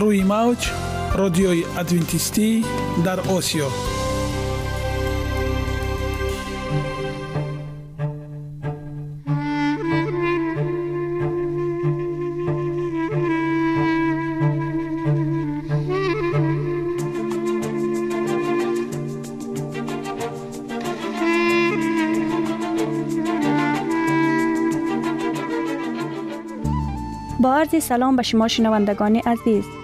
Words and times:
روی 0.00 0.22
موج 0.22 0.70
رادیوی 1.14 1.64
ادوینتیستی 1.78 2.64
در 3.04 3.20
آسیا. 3.20 3.68
با 27.40 27.54
عرض 27.54 27.84
سلام 27.84 28.16
به 28.16 28.22
شما 28.22 28.48
شنوندگان 28.48 29.16
عزیز. 29.16 29.83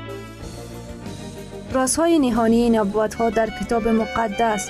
رازهای 1.73 2.19
نهانی 2.19 2.69
نبوت 2.69 3.13
ها 3.13 3.29
در 3.29 3.49
کتاب 3.49 3.87
مقدس. 3.87 4.69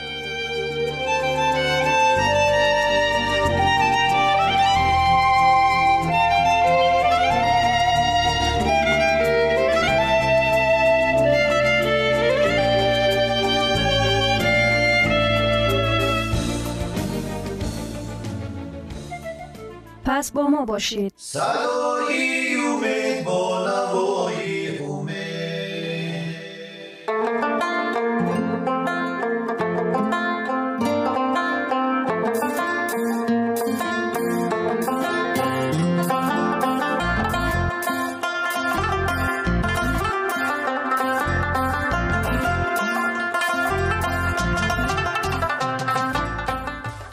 پس 20.05 20.31
با 20.31 20.47
ما 20.47 20.65
باشید. 20.65 21.13
صدای 21.17 22.55
امید 22.55 23.25
با 23.25 23.67
نوای 23.67 24.70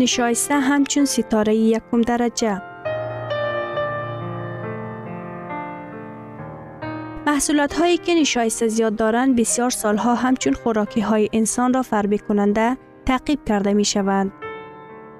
نشایسته 0.00 0.54
همچون 0.54 1.04
ستاره 1.04 1.54
یکم 1.54 2.00
درجه 2.00 2.62
محصولات 7.26 7.74
هایی 7.74 7.98
که 7.98 8.14
نشایسته 8.14 8.68
زیاد 8.68 8.96
دارند 8.96 9.36
بسیار 9.36 9.70
سالها 9.70 10.14
همچون 10.14 10.52
خوراکی 10.52 11.00
های 11.00 11.28
انسان 11.32 11.74
را 11.74 11.82
فربه 11.82 12.18
کننده 12.18 12.76
تعقیب 13.06 13.44
کرده 13.44 13.72
می 13.72 13.84
شوند. 13.84 14.32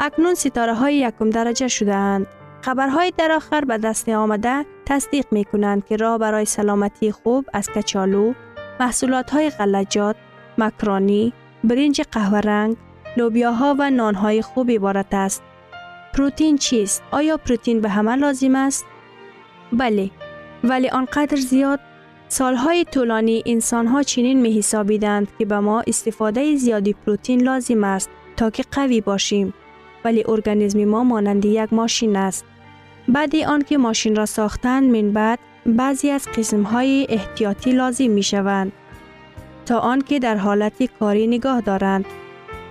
اکنون 0.01 0.35
ستاره 0.35 0.75
های 0.75 0.97
یکم 0.97 1.31
درجه 1.31 1.69
شده 1.69 1.95
اند. 1.95 2.27
خبرهای 2.63 3.13
در 3.17 3.33
آخر 3.33 3.65
به 3.65 3.79
دست 3.79 4.09
آمده 4.09 4.67
تصدیق 4.87 5.27
می 5.31 5.45
کنند 5.45 5.87
که 5.87 5.97
راه 5.97 6.19
برای 6.19 6.45
سلامتی 6.45 7.13
خوب 7.13 7.47
از 7.53 7.71
کچالو، 7.71 8.33
محصولات 8.81 9.31
های 9.31 9.51
غلجات، 9.51 10.17
مکرانی، 10.59 11.33
برنج 11.65 12.03
قهوه 12.13 12.39
رنگ، 12.39 12.77
لوبیاها 13.17 13.77
و 13.79 13.91
نانهای 13.91 14.43
خوب 14.43 14.71
عبارت 14.71 15.15
است. 15.15 15.43
پروتین 16.15 16.59
چیست؟ 16.59 17.03
آیا 17.11 17.37
پروتین 17.37 17.81
به 17.81 17.89
همه 17.89 18.17
لازم 18.17 18.55
است؟ 18.55 18.87
بله، 19.73 20.11
ولی 20.65 20.89
آنقدر 20.89 21.37
زیاد 21.37 21.81
سالهای 22.29 22.85
طولانی 22.85 23.43
انسانها 23.47 24.03
چنین 24.03 24.41
می 24.41 24.59
حسابیدند 24.59 25.29
که 25.39 25.45
به 25.45 25.61
ما 25.61 25.83
استفاده 25.87 26.57
زیادی 26.57 26.93
پروتین 27.07 27.43
لازم 27.43 27.85
است 27.85 28.11
تا 28.37 28.51
که 28.51 28.65
قوی 28.73 29.01
باشیم. 29.01 29.55
ولی 30.05 30.25
ارگانیسم 30.29 30.85
ما 30.85 31.05
مانند 31.05 31.45
یک 31.45 31.73
ماشین 31.73 32.17
است. 32.17 32.45
بعد 33.09 33.37
آنکه 33.37 33.79
ماشین 33.79 34.17
را 34.17 34.27
ساختند 34.27 34.97
من 34.97 35.13
بعد 35.13 35.39
بعضی 35.67 36.11
از 36.11 36.29
قسم 36.37 36.63
های 36.63 37.07
احتیاطی 37.09 37.73
لازم 37.73 38.11
می 38.11 38.23
شوند 38.23 38.73
تا 39.67 39.79
آنکه 39.79 40.19
در 40.19 40.37
حالت 40.37 40.83
کاری 40.99 41.27
نگاه 41.27 41.61
دارند. 41.61 42.05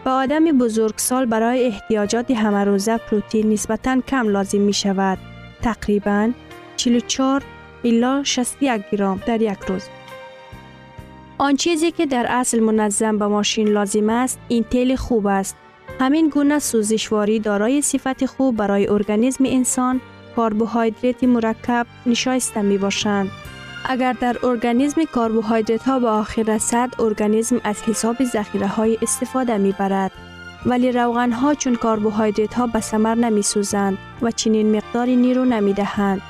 به 0.03 0.09
آدم 0.09 0.45
بزرگسال 0.45 1.25
برای 1.25 1.65
احتیاجات 1.65 2.31
همه 2.31 2.63
روزه 2.63 2.97
پروتین 2.97 3.49
نسبتا 3.49 4.01
کم 4.07 4.29
لازم 4.29 4.61
می 4.61 4.73
شود. 4.73 5.17
تقریبا 5.61 6.31
44 6.75 7.43
الا 7.83 8.23
61 8.23 8.81
گرم 8.91 9.21
در 9.25 9.41
یک 9.41 9.59
روز. 9.67 9.83
آن 11.37 11.55
چیزی 11.55 11.91
که 11.91 12.05
در 12.05 12.25
اصل 12.29 12.59
منظم 12.59 13.17
به 13.17 13.27
ماشین 13.27 13.67
لازم 13.67 14.09
است 14.09 14.39
این 14.47 14.63
تیل 14.63 14.95
خوب 14.95 15.27
است. 15.27 15.55
همین 15.99 16.29
گونه 16.29 16.59
سوزشواری 16.59 17.39
دارای 17.39 17.81
صفت 17.81 18.25
خوب 18.25 18.55
برای 18.55 18.87
ارگانیسم 18.87 19.43
انسان 19.47 20.01
کربوهیدرات 20.37 21.23
مرکب 21.23 21.87
نشایسته 22.05 22.61
می 22.61 22.77
باشند. 22.77 23.31
اگر 23.85 24.13
در 24.13 24.37
ارگانیسم 24.43 25.03
کربوهیدرات 25.03 25.83
ها 25.83 25.99
به 25.99 26.07
آخر 26.07 26.41
رسد 26.43 26.89
ارگانیسم 26.99 27.61
از 27.63 27.81
حساب 27.83 28.23
ذخیره 28.23 28.67
های 28.67 28.97
استفاده 29.01 29.57
می 29.57 29.71
برد. 29.71 30.11
ولی 30.65 30.91
روغن 30.91 31.31
ها 31.31 31.53
چون 31.53 31.75
کربوهیدرات 31.75 32.53
ها 32.53 32.67
به 32.67 32.79
ثمر 32.79 33.15
نمی 33.15 33.41
سوزند 33.41 33.97
و 34.21 34.31
چنین 34.31 34.75
مقداری 34.75 35.15
نیرو 35.15 35.45
نمی 35.45 35.73
دهند. 35.73 36.21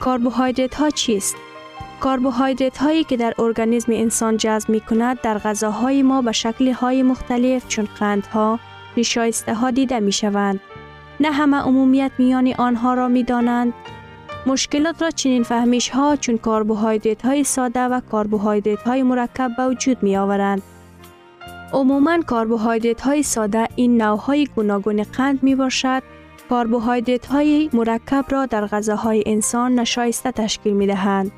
کربوهیدرات 0.00 0.74
ها 0.74 0.90
چیست؟ 0.90 1.36
کربوهیدرات 2.02 2.78
هایی 2.78 3.04
که 3.04 3.16
در 3.16 3.34
ارگانیسم 3.38 3.92
انسان 3.92 4.36
جذب 4.36 4.68
می 4.68 4.80
کند 4.80 5.20
در 5.20 5.38
غذاهای 5.38 6.02
ما 6.02 6.22
به 6.22 6.32
شکل 6.32 6.72
های 6.72 7.02
مختلف 7.02 7.68
چون 7.68 7.88
قندها، 7.98 8.58
نشایسته 8.96 9.54
ها 9.54 9.70
دیده 9.70 10.00
می 10.00 10.12
شوند. 10.12 10.60
نه 11.20 11.32
همه 11.32 11.56
عمومیت 11.56 12.12
میان 12.18 12.54
آنها 12.58 12.94
را 12.94 13.08
می 13.08 13.22
دانند. 13.22 13.72
مشکلات 14.46 15.02
را 15.02 15.10
چنین 15.10 15.42
فهمیش 15.42 15.88
ها 15.88 16.16
چون 16.16 16.38
کربوهیدرات 16.38 17.24
های 17.24 17.44
ساده 17.44 17.80
و 17.80 18.00
کربوهیدرات 18.12 18.82
های 18.82 19.02
مرکب 19.02 19.50
به 19.56 19.68
وجود 19.68 20.02
می 20.02 20.16
آورند. 20.16 20.62
عموما 21.72 22.18
کربوهیدرات 22.30 23.00
های 23.00 23.22
ساده 23.22 23.68
این 23.76 24.02
نوع 24.02 24.18
های 24.18 24.48
گوناگون 24.56 25.02
قند 25.02 25.42
می 25.42 25.54
باشد. 25.54 26.02
کربوهیدرات 26.50 27.26
های 27.26 27.70
مرکب 27.72 28.24
را 28.28 28.46
در 28.46 28.66
غذاهای 28.66 29.22
انسان 29.26 29.74
نشایسته 29.74 30.32
تشکیل 30.32 30.72
می 30.72 30.86
دهند. 30.86 31.32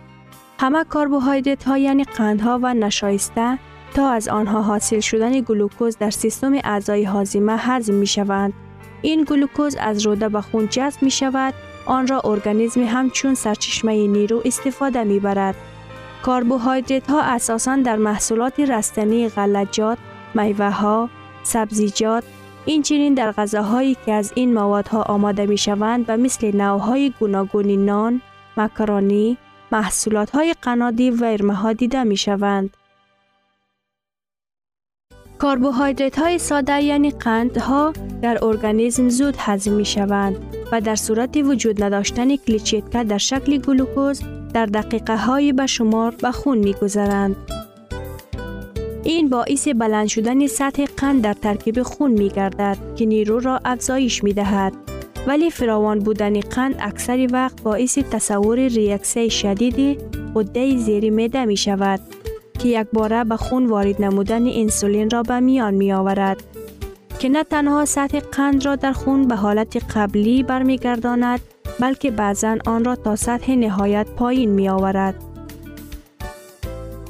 همه 0.60 0.84
کربوهیدرات 0.94 1.64
ها 1.64 1.78
یعنی 1.78 2.04
قندها 2.04 2.58
و 2.62 2.74
نشایسته 2.74 3.58
تا 3.94 4.10
از 4.10 4.28
آنها 4.28 4.62
حاصل 4.62 5.00
شدن 5.00 5.40
گلوکوز 5.40 5.98
در 5.98 6.10
سیستم 6.10 6.52
اعضای 6.64 7.04
هاضمه 7.04 7.56
هضم 7.56 7.94
می 7.94 8.06
شوند. 8.06 8.52
این 9.02 9.24
گلوکوز 9.24 9.76
از 9.80 10.06
روده 10.06 10.28
به 10.28 10.40
خون 10.40 10.68
جذب 10.68 11.02
می 11.02 11.10
شود 11.10 11.54
آن 11.86 12.06
را 12.06 12.20
ارگانیسم 12.24 12.82
همچون 12.82 13.34
سرچشمه 13.34 14.06
نیرو 14.06 14.42
استفاده 14.44 15.04
می 15.04 15.20
برد. 15.20 15.54
کربوهیدرات 16.26 17.10
ها 17.10 17.22
اساساً 17.22 17.76
در 17.76 17.96
محصولات 17.96 18.60
رستنی 18.60 19.28
غلجات، 19.28 19.98
میوه 20.34 20.70
ها، 20.70 21.08
سبزیجات، 21.42 22.24
این 22.64 23.14
در 23.14 23.32
غذاهایی 23.32 23.96
که 24.06 24.12
از 24.12 24.32
این 24.34 24.54
موادها 24.54 25.02
آماده 25.02 25.46
می 25.46 25.58
شوند 25.58 26.04
و 26.08 26.16
مثل 26.16 26.56
نوهای 26.56 27.14
گوناگون 27.20 27.84
نان، 27.84 28.20
مکرانی، 28.56 29.36
محصولات 29.72 30.30
های 30.30 30.54
قنادی 30.62 31.10
و 31.10 31.24
ارمه 31.24 31.54
ها 31.54 31.72
دیده 31.72 32.04
می 32.04 32.16
شوند. 32.16 32.76
کربوهیدرات 35.42 36.18
های 36.18 36.38
ساده 36.38 36.82
یعنی 36.82 37.10
قندها 37.10 37.92
در 38.22 38.44
ارگانیسم 38.44 39.08
زود 39.08 39.34
هضم 39.38 39.72
می 39.72 39.84
شوند 39.84 40.53
و 40.72 40.80
در 40.80 40.96
صورت 40.96 41.36
وجود 41.36 41.82
نداشتن 41.82 42.36
کلیچیتکا 42.36 43.02
در 43.02 43.18
شکل 43.18 43.58
گلوکوز 43.58 44.20
در 44.54 44.66
دقیقه 44.66 45.16
های 45.16 45.52
به 45.52 45.66
شمار 45.66 46.14
به 46.22 46.32
خون 46.32 46.58
می 46.58 46.72
گذرند. 46.72 47.36
این 49.04 49.28
باعث 49.28 49.68
بلند 49.68 50.08
شدن 50.08 50.46
سطح 50.46 50.84
قند 50.96 51.22
در 51.22 51.32
ترکیب 51.32 51.82
خون 51.82 52.10
می 52.10 52.28
گردد 52.28 52.78
که 52.96 53.06
نیرو 53.06 53.40
را 53.40 53.60
افزایش 53.64 54.24
می 54.24 54.32
دهد. 54.32 54.72
ولی 55.26 55.50
فراوان 55.50 55.98
بودن 55.98 56.40
قند 56.40 56.74
اکثر 56.78 57.28
وقت 57.32 57.62
باعث 57.62 57.98
تصور 57.98 58.58
ریاکسه 58.58 59.28
شدید 59.28 60.00
غده 60.34 60.76
زیر 60.76 61.10
میده 61.10 61.44
می 61.44 61.56
شود 61.56 62.00
که 62.58 62.68
یک 62.68 62.86
باره 62.92 63.24
به 63.24 63.36
خون 63.36 63.66
وارد 63.66 64.02
نمودن 64.02 64.46
انسولین 64.46 65.10
را 65.10 65.22
به 65.22 65.40
میان 65.40 65.74
می 65.74 65.92
آورد 65.92 66.42
که 67.24 67.30
نه 67.30 67.44
تنها 67.44 67.84
سطح 67.84 68.20
قند 68.20 68.64
را 68.64 68.76
در 68.76 68.92
خون 68.92 69.28
به 69.28 69.36
حالت 69.36 69.96
قبلی 69.96 70.42
برمیگرداند 70.42 71.40
بلکه 71.80 72.10
بعضا 72.10 72.56
آن 72.66 72.84
را 72.84 72.96
تا 72.96 73.16
سطح 73.16 73.54
نهایت 73.54 74.06
پایین 74.16 74.50
می 74.50 74.68
آورد. 74.68 75.14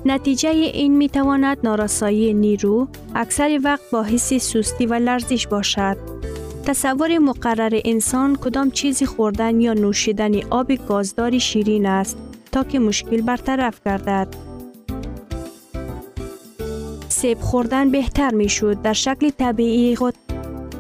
نتیجه 0.07 0.49
این 0.49 0.97
می 0.97 1.09
تواند 1.09 1.59
نارسایی 1.65 2.35
نیرو 2.35 2.89
اکثر 3.15 3.61
وقت 3.65 3.91
با 3.91 4.03
حس 4.03 4.35
سستی 4.35 4.87
و 4.87 4.95
لرزش 4.95 5.47
باشد. 5.47 5.97
تصور 6.67 7.19
مقرر 7.19 7.81
انسان 7.85 8.37
کدام 8.37 8.71
چیزی 8.71 9.07
خوردن 9.07 9.61
یا 9.61 9.73
نوشیدن 9.73 10.45
آب 10.51 10.73
گازداری 10.73 11.41
شیرین 11.41 11.87
است 11.87 12.17
تا 12.53 12.65
که 12.65 12.79
مشکل 12.79 13.23
برطرف 13.23 13.81
گردد. 13.87 14.54
سیب 17.09 17.39
خوردن 17.41 17.91
بهتر 17.91 18.35
می 18.35 18.49
شود 18.49 18.83
در 18.83 18.93
شکل 18.93 19.31
طبیعی 19.31 19.97
خود 19.97 20.15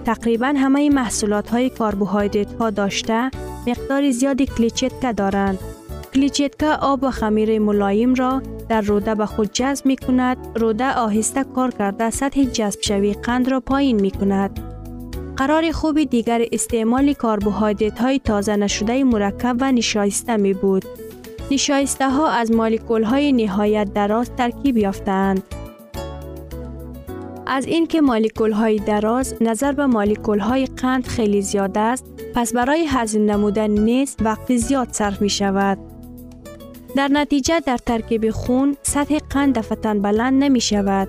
تقریبا 0.05 0.55
همه 0.57 0.91
محصولات 0.91 1.51
های 1.51 1.71
کربوهیدرات 1.71 2.53
ها 2.53 2.71
داشته 2.71 3.31
مقدار 3.67 4.11
زیادی 4.11 4.47
کلیچتکا 4.47 5.13
دارند. 5.13 5.59
کلیچتکا 6.15 6.75
آب 6.75 7.03
و 7.03 7.11
خمیر 7.11 7.59
ملایم 7.59 8.15
را 8.15 8.43
در 8.69 8.81
روده 8.81 9.15
به 9.15 9.27
خود 9.27 9.53
جذب 9.53 9.87
می 9.87 9.97
کند. 9.97 10.37
روده 10.55 10.93
آهسته 10.93 11.45
کار 11.45 11.71
کرده 11.71 12.11
سطح 12.11 12.45
جذب 12.45 12.81
شوی 12.81 13.13
قند 13.13 13.49
را 13.49 13.61
پایین 13.61 14.01
می 14.01 14.11
کند. 14.11 14.61
قرار 15.37 15.73
خوبی 15.73 16.07
دیگر 16.07 16.43
استعمال 16.53 17.13
کربوهیدرات 17.13 17.99
های 17.99 18.19
تازه 18.19 18.57
نشده 18.57 19.05
مرکب 19.05 19.57
و 19.61 19.73
نشایسته 19.73 20.37
می 20.37 20.55
بود. 20.55 20.85
نشایسته 21.51 22.11
ها 22.11 22.29
از 22.29 22.53
مالیکول 22.53 23.03
های 23.03 23.33
نهایت 23.33 23.95
دراز 23.95 24.31
ترکیب 24.37 24.77
یافتند. 24.77 25.43
از 27.47 27.67
اینکه 27.67 28.01
مالیکول 28.01 28.53
های 28.53 28.79
دراز 28.79 29.35
نظر 29.41 29.73
به 29.73 29.87
مالیکول 29.87 30.39
های 30.39 30.67
قند 30.67 31.07
خیلی 31.07 31.43
زیاد 31.43 31.79
است 31.79 32.05
پس 32.35 32.53
برای 32.53 32.87
هضم 32.87 33.31
نمودن 33.31 33.71
نیست 33.71 34.19
وقت 34.23 34.57
زیاد 34.57 34.89
صرف 34.93 35.23
می 35.23 35.31
شود. 35.31 35.79
در 36.97 37.09
نتیجه 37.09 37.61
در 37.61 37.77
ترکیب 37.77 38.31
خون 38.31 38.77
سطح 38.83 39.19
قند 39.31 39.59
دفتن 39.59 40.03
بلند 40.03 40.45
نمی 40.45 40.61
شود. 40.61 41.09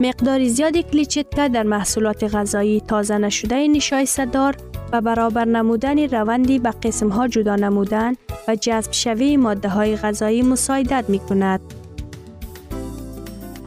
مقدار 0.00 0.48
زیادی 0.48 0.82
کلیچتکا 0.82 1.48
در 1.48 1.62
محصولات 1.62 2.34
غذایی 2.34 2.80
تازه 2.80 3.18
نشده 3.18 3.68
نشایسته 3.68 4.24
دار 4.24 4.56
و 4.92 5.00
برابر 5.00 5.44
نمودن 5.44 5.98
روندی 5.98 6.58
به 6.58 6.70
قسم 6.70 7.08
ها 7.08 7.28
جدا 7.28 7.56
نمودن 7.56 8.14
و 8.48 8.56
جذب 8.56 8.92
شوی 8.92 9.36
ماده 9.36 9.68
های 9.68 9.96
غذایی 9.96 10.42
مساعدت 10.42 11.04
می 11.08 11.18
کند. 11.18 11.81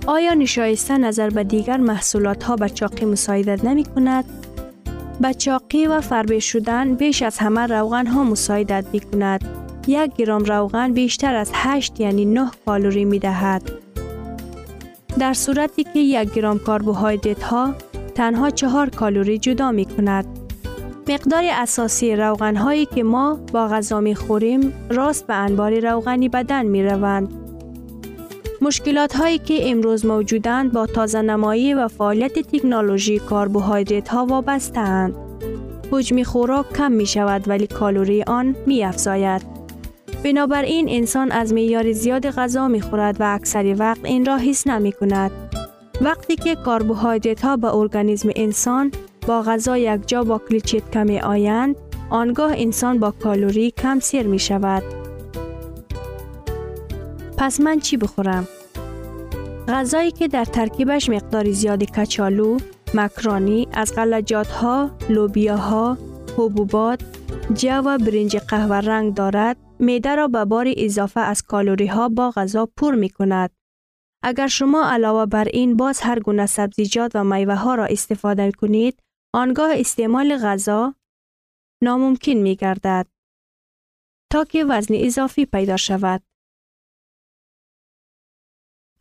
آیا 0.07 0.33
نشایسته 0.33 0.97
نظر 0.97 1.29
به 1.29 1.43
دیگر 1.43 1.77
محصولات 1.77 2.43
ها 2.43 2.55
به 2.55 2.69
چاقی 2.69 3.05
مساعدت 3.05 3.65
نمی 3.65 3.83
کند؟ 3.83 4.25
به 5.21 5.33
چاقی 5.33 5.87
و 5.87 6.01
فربه 6.01 6.39
شدن 6.39 6.93
بیش 6.93 7.21
از 7.21 7.37
همه 7.37 7.61
روغن 7.61 8.07
ها 8.07 8.23
مساعدت 8.23 8.85
می 8.93 8.99
کند. 8.99 9.45
یک 9.87 10.15
گرام 10.15 10.43
روغن 10.43 10.93
بیشتر 10.93 11.35
از 11.35 11.51
8 11.53 11.99
یعنی 11.99 12.25
9 12.25 12.51
کالری 12.65 13.05
می 13.05 13.19
دهد. 13.19 13.71
در 15.19 15.33
صورتی 15.33 15.83
که 15.83 15.99
یک 15.99 16.33
گرام 16.33 16.59
کربوهیدرات 16.59 17.43
ها 17.43 17.73
تنها 18.15 18.49
4 18.49 18.89
کالری 18.89 19.37
جدا 19.37 19.71
می 19.71 19.85
کند. 19.85 20.25
مقدار 21.09 21.43
اساسی 21.51 22.15
روغن 22.15 22.55
هایی 22.55 22.85
که 22.85 23.03
ما 23.03 23.39
با 23.53 23.67
غذا 23.67 23.99
می 23.99 24.15
خوریم 24.15 24.73
راست 24.89 25.27
به 25.27 25.33
انبار 25.33 25.79
روغنی 25.79 26.29
بدن 26.29 26.65
می 26.65 26.83
روند. 26.83 27.44
مشکلات 28.61 29.15
هایی 29.15 29.37
که 29.37 29.71
امروز 29.71 30.05
موجودند 30.05 30.73
با 30.73 30.85
تازه 30.85 31.21
نمایی 31.21 31.73
و 31.73 31.87
فعالیت 31.87 32.39
تکنولوژی 32.39 33.19
کربوهیدرات 33.19 34.09
ها 34.09 34.25
وابسته 34.25 34.79
اند. 34.79 35.15
حجم 35.91 36.23
خوراک 36.23 36.73
کم 36.73 36.91
می 36.91 37.05
شود 37.05 37.47
ولی 37.47 37.67
کالری 37.67 38.23
آن 38.23 38.55
می 38.65 38.83
افزاید. 38.83 39.41
بنابراین 40.23 40.89
انسان 40.89 41.31
از 41.31 41.53
معیار 41.53 41.91
زیاد 41.91 42.29
غذا 42.29 42.67
می 42.67 42.81
خورد 42.81 43.21
و 43.21 43.35
اکثر 43.35 43.75
وقت 43.79 44.05
این 44.05 44.25
را 44.25 44.37
حس 44.37 44.67
نمی 44.67 44.91
کند. 44.91 45.31
وقتی 46.01 46.35
که 46.35 46.55
کربوهیدرات 46.65 47.41
ها 47.41 47.57
به 47.57 47.75
ارگانیسم 47.75 48.29
انسان 48.35 48.91
با 49.27 49.41
غذا 49.41 49.77
یک 49.77 50.07
جا 50.07 50.23
با 50.23 50.37
کلیچیت 50.37 50.91
کمی 50.91 51.19
آیند، 51.19 51.75
آنگاه 52.09 52.51
انسان 52.55 52.99
با 52.99 53.11
کالری 53.11 53.71
کم 53.71 53.99
سیر 53.99 54.27
می 54.27 54.39
شود. 54.39 55.04
پس 57.37 57.59
من 57.59 57.79
چی 57.79 57.97
بخورم؟ 57.97 58.47
غذایی 59.67 60.11
که 60.11 60.27
در 60.27 60.45
ترکیبش 60.45 61.09
مقدار 61.09 61.51
زیادی 61.51 61.85
کچالو، 61.85 62.57
مکرانی، 62.93 63.67
از 63.73 63.95
غلجات 63.95 64.47
ها، 64.47 64.91
لوبیاها، 65.09 65.97
حبوبات، 66.37 67.03
جو 67.53 67.81
و 67.85 67.97
برنج 67.97 68.37
قهوه 68.37 68.75
رنگ 68.75 69.13
دارد، 69.13 69.57
میده 69.79 70.15
را 70.15 70.27
به 70.27 70.45
بار 70.45 70.67
اضافه 70.77 71.19
از 71.19 71.41
کالوری 71.41 71.87
ها 71.87 72.09
با 72.09 72.31
غذا 72.31 72.65
پر 72.65 72.95
می 72.95 73.09
کند. 73.09 73.51
اگر 74.23 74.47
شما 74.47 74.89
علاوه 74.89 75.25
بر 75.25 75.47
این 75.53 75.77
باز 75.77 76.01
هر 76.01 76.19
گونه 76.19 76.45
سبزیجات 76.45 77.11
و 77.15 77.23
میوه 77.23 77.55
ها 77.55 77.75
را 77.75 77.85
استفاده 77.85 78.51
کنید، 78.51 78.99
آنگاه 79.33 79.71
استعمال 79.73 80.37
غذا 80.37 80.95
ناممکن 81.83 82.31
می 82.31 82.55
گردد 82.55 83.07
تا 84.31 84.43
که 84.43 84.65
وزن 84.65 84.95
اضافی 84.97 85.45
پیدا 85.45 85.77
شود. 85.77 86.21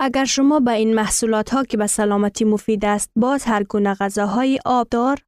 اگر 0.04 0.24
شما 0.24 0.60
به 0.60 0.72
این 0.72 0.94
محصولات 0.94 1.50
ها 1.50 1.64
که 1.64 1.76
به 1.76 1.86
سلامتی 1.86 2.44
مفید 2.44 2.84
است 2.84 3.10
باز 3.16 3.44
هر 3.44 3.62
گونه 3.62 3.94
غذاهای 3.94 4.58
آبدار، 4.64 5.18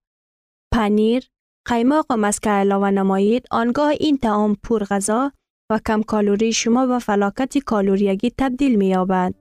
پنیر، 0.74 1.28
قیماق 1.68 2.06
و 2.10 2.16
مسکه 2.16 2.50
علاوه 2.50 2.90
نمایید 2.90 3.46
آنگاه 3.50 3.88
این 3.88 4.18
تعام 4.18 4.56
پر 4.62 4.84
غذا 4.84 5.32
و 5.70 5.80
کم 5.86 6.02
کالوری 6.02 6.52
شما 6.52 6.86
به 6.86 6.98
فلاکت 6.98 7.58
کالوریگی 7.58 8.32
تبدیل 8.38 8.76
می 8.76 8.86
یابد. 8.86 9.34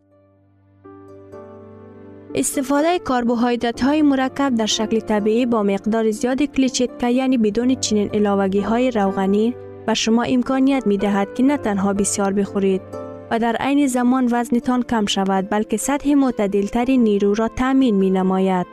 استفاده 2.35 2.99
کربوهیدرات 2.99 3.83
های 3.83 4.01
مرکب 4.01 4.55
در 4.55 4.65
شکل 4.65 4.99
طبیعی 4.99 5.45
با 5.45 5.63
مقدار 5.63 6.11
زیاد 6.11 6.43
کلیچیتکا 6.43 7.09
یعنی 7.09 7.37
بدون 7.37 7.75
چنین 7.75 8.09
علاوگی 8.13 8.59
های 8.59 8.91
روغنی 8.91 9.55
به 9.87 9.93
شما 9.93 10.23
امکانیت 10.23 10.87
می 10.87 10.97
دهد 10.97 11.33
که 11.33 11.43
نه 11.43 11.57
تنها 11.57 11.93
بسیار 11.93 12.33
بخورید 12.33 13.04
و 13.31 13.39
در 13.39 13.55
عین 13.55 13.87
زمان 13.87 14.27
وزنتان 14.31 14.83
کم 14.83 15.05
شود 15.05 15.49
بلکه 15.49 15.77
سطح 15.77 16.13
معتدلتری 16.13 16.97
نیرو 16.97 17.33
را 17.33 17.47
تامین 17.47 17.95
می 17.95 18.09
نماید. 18.09 18.67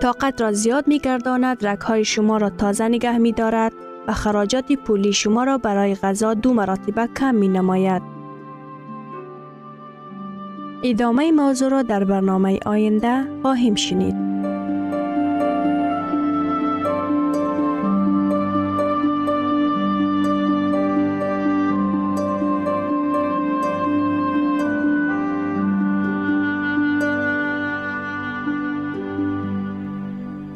طاقت 0.00 0.40
را 0.40 0.52
زیاد 0.52 0.88
می 0.88 0.98
گرداند، 0.98 1.64
های 1.64 2.04
شما 2.04 2.36
را 2.36 2.50
تازه 2.50 2.88
نگه 2.88 3.18
می 3.18 3.32
دارد 3.32 3.72
و 4.08 4.12
خراجات 4.12 4.72
پولی 4.72 5.12
شما 5.12 5.44
را 5.44 5.58
برای 5.58 5.94
غذا 5.94 6.34
دو 6.34 6.54
مراتبه 6.54 7.08
کم 7.16 7.34
می 7.34 7.48
نماید. 7.48 8.02
ادامه 10.84 11.32
موضوع 11.32 11.68
را 11.68 11.82
در 11.82 12.04
برنامه 12.04 12.58
آینده 12.66 13.24
خواهیم 13.42 13.74
شنید. 13.74 14.31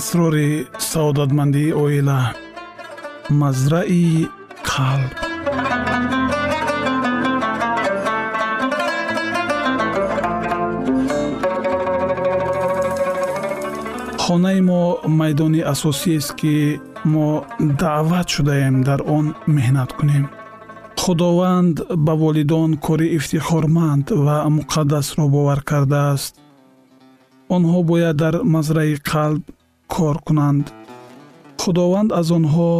асрори 0.00 0.66
саодатмандии 0.78 1.72
оила 1.82 2.20
мазраи 3.40 4.28
қалб. 4.70 5.12
Хонаи 14.22 14.60
мо 14.68 14.82
майдони 15.18 15.60
асосиест 15.72 16.32
ки 16.40 16.80
мо 17.04 17.44
даъват 17.60 18.28
шудаем 18.34 18.76
дар 18.88 19.00
он 19.16 19.26
меҳнат 19.56 19.90
кунем. 19.98 20.24
Худованд 21.02 21.76
ба 22.06 22.14
волидон 22.22 22.70
кори 22.84 23.06
ифтихорманд 23.16 24.06
ва 24.24 24.36
муқаддасро 24.58 25.24
бовар 25.34 25.60
кардааст. 25.70 26.32
Онҳо 27.54 27.78
бояд 27.90 28.16
дар 28.22 28.34
мазраи 28.54 28.94
қалб 29.12 29.42
кор 29.94 30.16
кунанд. 30.26 30.66
Худованд 31.62 32.10
аз 32.20 32.28
онҳо 32.38 32.70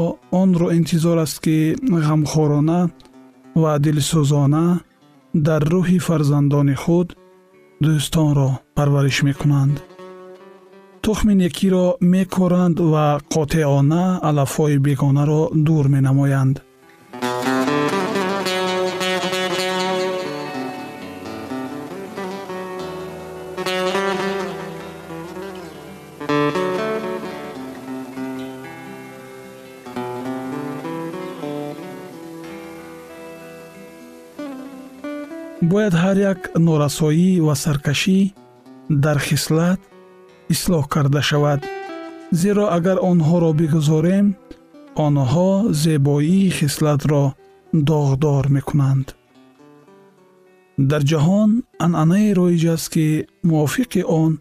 онро 0.42 0.66
интизор 0.78 1.16
аст 1.24 1.38
ки 1.44 1.56
ғамхорона 2.06 2.80
ва 3.62 3.72
дилсӯзона 3.84 4.66
дар 5.46 5.62
рӯҳи 5.72 5.98
фарзандони 6.06 6.76
худ 6.82 7.08
дӯстонро 7.84 8.50
парвариш 8.76 9.18
мекунанд. 9.28 9.76
Тухми 11.04 11.34
некиро 11.42 11.86
мекоранд 12.14 12.76
ва 12.92 13.06
қотеона 13.34 14.04
алафҳои 14.28 14.76
бегонаро 14.86 15.42
дур 15.66 15.84
менамоянд 15.94 16.56
як 36.30 36.40
норасоӣ 36.66 37.30
ва 37.46 37.54
саркашӣ 37.64 38.20
дар 39.04 39.18
хислат 39.26 39.80
ислоҳ 40.54 40.84
карда 40.94 41.22
шавад. 41.30 41.60
Зеро 42.40 42.64
агар 42.76 42.98
онҳоро 43.10 43.50
бигузорем 43.60 44.26
онҳо 45.06 45.50
зебоии 45.82 46.54
хислатро 46.58 47.24
доғдор 47.88 48.44
мекунанд. 48.56 49.06
Дар 50.90 51.02
ҷаҳон 51.10 51.50
анъанае 51.84 52.30
роиҷ 52.38 52.62
аст 52.74 52.86
ки 52.94 53.06
мувофиқи 53.48 54.02
он 54.22 54.32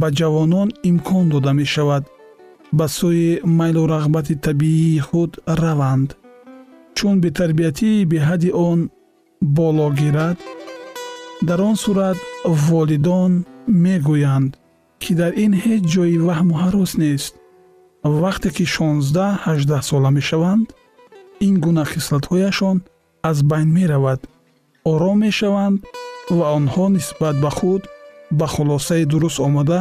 ба 0.00 0.08
ҷавонон 0.18 0.68
имкон 0.90 1.24
дода 1.32 1.52
мешавад 1.60 2.04
ба 2.78 2.86
сӯи 2.96 3.28
майлу 3.58 3.82
рағбати 3.94 4.34
табиии 4.46 5.04
худ 5.08 5.32
раванд. 5.62 6.08
Чун 6.96 7.14
бетарбиятии 7.24 8.08
беҳадди 8.12 8.50
он 8.68 8.78
боло 9.56 9.86
гирад 10.00 10.38
дар 11.42 11.60
он 11.60 11.76
сурат 11.76 12.18
волидон 12.44 13.32
мегӯянд 13.84 14.52
ки 15.02 15.12
дар 15.20 15.32
ин 15.44 15.52
ҳеҷ 15.62 15.82
ҷои 15.94 16.16
ваҳму 16.26 16.54
ҳарос 16.62 16.92
нест. 17.02 17.32
Вақте 18.22 18.48
ки 18.56 18.64
16-18 18.64 19.82
сола 19.90 20.10
мешаванд 20.18 20.66
ин 21.46 21.54
гуна 21.64 21.84
хислатҳояшон 21.92 22.76
аз 23.30 23.38
байн 23.50 23.68
меравад. 23.78 24.20
Ором 24.92 25.18
мешаванд 25.26 25.78
ва 26.38 26.46
онҳо 26.58 26.84
нисбат 26.96 27.36
ба 27.44 27.50
худ 27.58 27.82
ба 28.38 28.46
хулосаи 28.54 29.04
дуруст 29.12 29.40
омада 29.46 29.80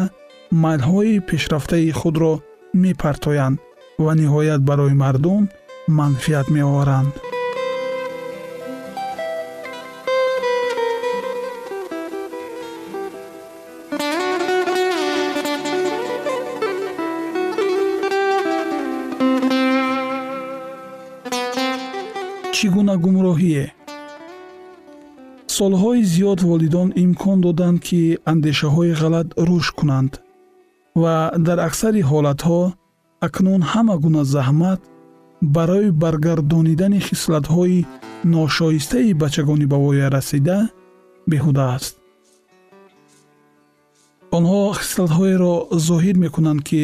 майлҳои 0.63 1.23
пешрафтаи 1.29 1.91
худро 1.99 2.33
мепартоянд 2.81 3.59
ва 4.03 4.11
ниҳоят 4.21 4.61
барои 4.69 4.99
мардум 5.03 5.43
манфиат 5.97 6.47
меоваранд 6.55 7.13
солҳои 25.59 26.01
зиёд 26.13 26.39
волидон 26.49 26.89
имкон 27.03 27.37
доданд 27.45 27.77
ки 27.87 28.01
андешаҳои 28.31 28.91
ғалат 29.01 29.27
рушд 29.47 29.71
кунанд 29.79 30.11
ва 31.01 31.15
дар 31.47 31.59
аксари 31.67 32.01
ҳолатҳо 32.11 32.61
акнун 33.27 33.61
ҳама 33.71 33.95
гуна 34.03 34.23
заҳмат 34.35 34.81
барои 35.55 35.89
баргардонидани 36.03 36.99
хислатҳои 37.07 37.79
ношоистаи 38.35 39.17
бачагони 39.23 39.65
ба 39.71 39.77
воя 39.85 40.07
расида 40.15 40.57
беҳуда 41.31 41.63
аст. 41.75 41.93
онҳо 44.37 44.61
хислатҳоеро 44.79 45.55
зоҳир 45.87 46.15
мекунанд 46.25 46.61
ки 46.69 46.83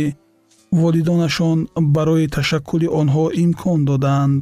волидонашон 0.82 1.60
барои 1.96 2.28
ташаккули 2.36 2.88
онҳо 3.02 3.26
имкон 3.44 3.80
додаанд 3.90 4.42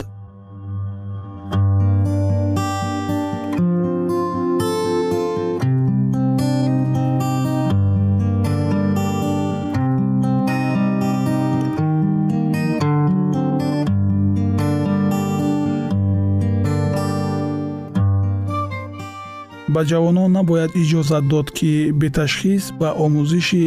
ба 19.73 19.81
ҷавонон 19.89 20.29
набояд 20.37 20.71
иҷозат 20.81 21.23
дод 21.31 21.47
ки 21.57 21.71
беташхис 22.01 22.63
ба 22.79 22.89
омӯзиши 23.05 23.63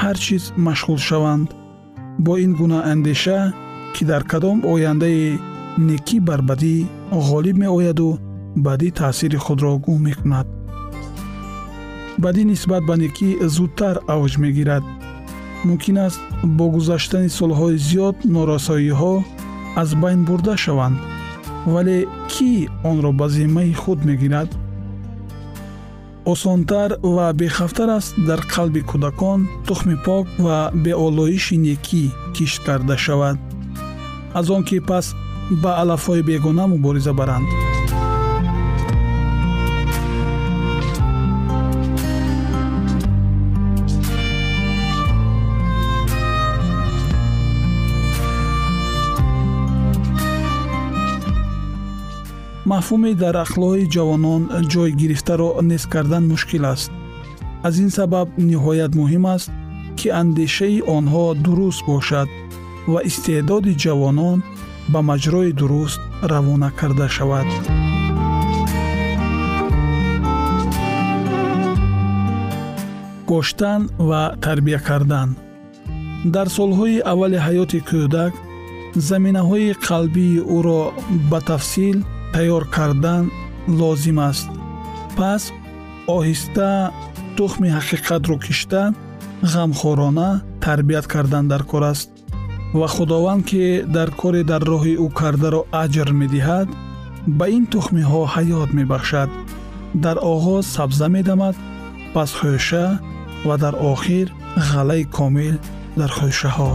ҳар 0.00 0.16
чиз 0.24 0.44
машғул 0.66 0.98
шаванд. 1.08 1.48
Бо 2.24 2.32
ин 2.44 2.52
гуна 2.60 2.78
андеша 2.92 3.40
ки 3.94 4.02
дар 4.10 4.22
кадом 4.30 4.58
ояндаи 4.72 5.38
некӣ 5.88 6.18
бар 6.28 6.40
бадӣ 6.48 6.74
ғолиб 7.28 7.56
меояду 7.62 8.10
бадӣ 8.66 8.88
таъсири 8.98 9.38
худро 9.44 9.72
гум 9.84 9.98
мекунад. 10.08 10.46
Бадӣ 12.22 12.42
нисбат 12.50 12.82
ба 12.88 12.94
некӣ 13.02 13.28
зудтар 13.56 13.96
авҷ 14.14 14.32
мегирад. 14.42 14.84
Мумкин 15.66 15.96
аст 16.06 16.20
бо 16.56 16.64
гузаштани 16.74 17.30
солҳои 17.38 17.76
зиёд 17.88 18.16
норасоиҳо 18.34 19.14
аз 19.82 19.90
байн 20.02 20.20
бурда 20.28 20.54
шаванд 20.64 20.98
вале 21.72 21.98
кӣ 22.32 22.50
онро 22.90 23.10
ба 23.20 23.26
зиммаи 23.36 23.72
худ 23.82 23.98
мегирад 24.08 24.50
осонтар 26.24 26.96
ва 27.02 27.32
бехавтар 27.32 27.88
аст 27.98 28.14
дар 28.26 28.40
қалби 28.52 28.82
кӯдакон 28.90 29.48
тухми 29.66 29.96
пок 30.04 30.26
ва 30.38 30.70
беолоиши 30.74 31.56
некӣ 31.56 32.04
кишт 32.34 32.62
карда 32.66 32.96
шавад. 32.98 33.38
Аз 34.34 34.50
он 34.50 34.64
ки 34.64 34.80
пас 34.80 35.14
ба 35.62 35.70
алафҳои 35.82 36.22
бегона 36.22 36.66
мубориза 36.66 37.12
баранд 37.12 37.46
мафҳуми 52.70 53.12
дар 53.22 53.34
ақлои 53.44 53.90
ҷавонон 53.94 54.42
ҷой 54.72 54.90
гирифтаро 55.00 55.48
нест 55.70 55.86
кардан 55.92 56.24
мушкил 56.32 56.64
аст. 56.74 56.90
аз 57.66 57.74
ин 57.84 57.90
сабаб 57.98 58.28
ниҳоят 58.50 58.92
муҳим 59.00 59.24
аст 59.34 59.50
ки 59.98 60.08
андешаи 60.22 60.78
онҳо 60.96 61.24
дуруст 61.44 61.82
бошад 61.90 62.28
ва 62.92 63.00
истеъдоди 63.08 63.72
ҷавонон 63.84 64.38
ба 64.92 65.00
маҷрои 65.10 65.50
дуруст 65.60 66.00
равона 66.30 66.70
карда 66.78 67.06
шавад. 67.16 67.48
Гоштан 73.30 73.80
ва 74.08 74.22
тарбия 74.44 74.80
кардан. 74.88 75.28
Дар 76.34 76.46
солҳои 76.56 77.04
аввали 77.12 77.38
ҳаёти 77.46 77.80
кӯдак 77.90 78.32
заминаҳои 79.08 79.70
қалбии 79.86 80.42
ӯро 80.56 80.82
ба 81.30 81.38
тафсил 81.50 81.98
тайёр 82.32 82.64
кардан 82.76 83.24
лозим 83.80 84.18
аст. 84.30 84.48
Пас 85.16 85.42
оҳиста 86.16 86.70
тухми 87.36 87.68
ҳақиқатро 87.76 88.36
кишта 88.46 88.82
ғамхорона 89.52 90.30
тарбият 90.64 91.06
кардан 91.14 91.44
дар 91.52 91.62
кор 91.70 91.82
аст. 91.92 92.10
Ва 92.78 92.88
худованд 92.94 93.42
ки 93.48 93.64
дар 93.96 94.10
коре 94.20 94.42
дар 94.50 94.62
роҳи 94.72 94.94
ӯ 95.04 95.06
кардаро 95.20 95.60
аҷр 95.82 96.08
медиҳад 96.20 96.68
ба 97.38 97.46
ин 97.56 97.64
тухмиҳо 97.72 98.22
ҳаёт 98.34 98.70
мебахшад. 98.78 99.30
Дар 100.04 100.16
оғоз 100.32 100.64
сабза 100.76 101.06
медамад 101.16 101.56
пас 102.14 102.30
хӯша 102.38 102.86
ва 103.46 103.54
дар 103.62 103.74
охир 103.92 104.26
ғалаи 104.70 105.04
комил 105.16 105.56
дар 105.98 106.10
хӯшаҳо 106.18 106.72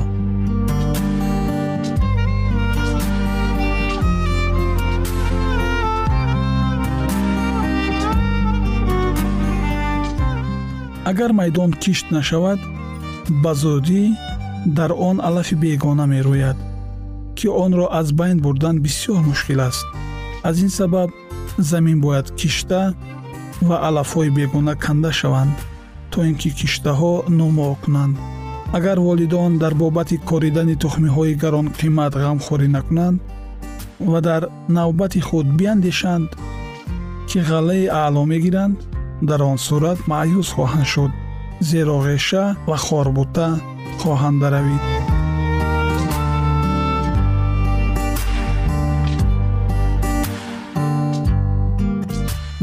агар 11.09 11.31
майдон 11.39 11.72
кишт 11.83 12.05
нашавад 12.17 12.59
ба 13.43 13.51
зудӣ 13.61 14.03
дар 14.77 14.91
он 15.09 15.17
алафи 15.27 15.55
бегона 15.63 16.05
мерӯяд 16.13 16.57
ки 17.37 17.48
онро 17.63 17.85
аз 18.00 18.07
байн 18.20 18.37
бурдан 18.46 18.75
бисёр 18.85 19.22
мушкил 19.29 19.61
аст. 19.70 19.85
аз 20.43 20.55
ин 20.65 20.70
сабаб 20.70 21.09
замин 21.57 22.01
бояд 22.01 22.27
кишта 22.39 22.81
ва 23.67 23.77
алафҳои 23.87 24.29
бегона 24.37 24.74
канда 24.75 25.11
шаванд 25.20 25.55
то 26.11 26.17
ин 26.29 26.35
ки 26.41 26.50
киштаҳо 26.59 27.13
нумо 27.39 27.77
кунанд. 27.83 28.15
агар 28.77 29.00
волидон 29.00 29.51
дар 29.57 29.74
бобати 29.81 30.17
коридани 30.29 30.75
тухмиҳои 30.83 31.39
гаронқимат 31.43 32.13
ғамхорӣ 32.24 32.67
накунанд 32.75 33.22
ва 34.11 34.20
дар 34.27 34.41
навбати 34.77 35.22
худ 35.27 35.48
биандешанд 35.59 36.29
ки 37.29 37.39
ғаллаи 37.50 37.85
аъло 38.01 38.24
мегиранд 38.33 38.77
дар 39.22 39.42
он 39.44 39.58
сурат 39.58 40.00
маъюс 40.08 40.50
хоҳанд 40.56 40.88
шуд. 40.94 41.12
Зеро 41.60 41.98
ғеша 42.06 42.44
ва 42.68 42.77
хорбута 42.77 43.48
хоҳанд 44.01 44.40
даравид. 44.42 44.84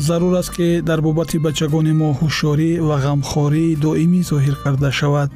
Зарур 0.06 0.34
аст 0.34 0.52
ки 0.56 0.82
дар 0.82 1.00
бобати 1.00 1.38
бачагони 1.38 1.92
мо 2.00 2.08
ҳушёрӣ 2.20 2.70
ва 2.88 2.96
ғамхории 3.04 3.76
доимӣ 3.84 4.20
зоҳир 4.30 4.56
карда 4.62 4.90
шавад. 5.00 5.30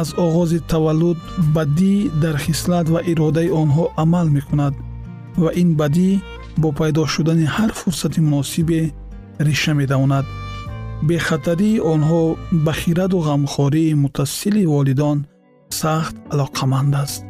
Аз 0.00 0.08
оғози 0.24 0.58
таваллуд 0.72 1.18
бадӣ 1.54 1.94
дар 2.22 2.36
хислат 2.44 2.86
ва 2.94 3.00
иродаи 3.10 3.50
онҳо 3.62 3.84
амал 4.02 4.26
мекунад 4.36 4.74
ва 5.42 5.50
ин 5.62 5.70
бадӣ 5.80 6.10
бо 6.62 6.68
пайдо 6.78 7.02
шудани 7.14 7.46
ҳар 7.56 7.70
фурсати 7.80 8.20
муносибе 8.20 8.80
риша 9.46 9.72
медавонад. 9.80 10.26
Бехатарии 11.08 11.82
онҳо 11.92 12.22
ба 12.64 12.72
хираду 12.80 13.18
ғамхории 13.28 13.98
мутассили 14.02 14.64
волидон 14.72 15.18
сахт 15.80 16.14
алоқаманд 16.32 16.94
аст 17.02 17.22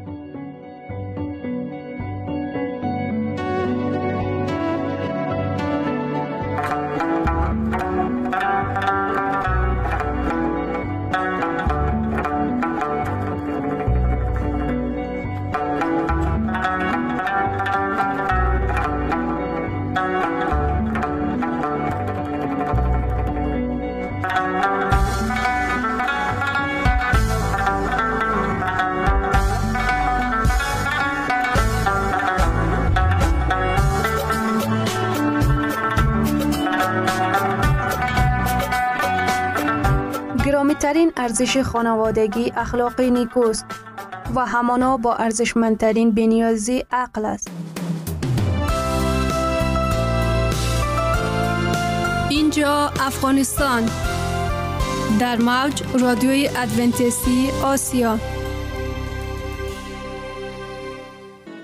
ارزش 41.41 41.59
خانوادگی 41.59 42.53
اخلاقی 42.57 43.11
نیکوست 43.11 43.65
و 44.35 44.47
همانا 44.47 44.97
با 44.97 45.15
ارزشمندترین 45.15 46.11
بنیازی 46.11 46.85
عقل 46.93 47.25
است. 47.25 47.51
اینجا 52.31 52.91
افغانستان 53.01 53.91
در 55.21 55.37
موج 55.37 55.83
رادیوی 56.01 56.49
ادونتیستی 56.57 57.51
آسیا 57.65 58.19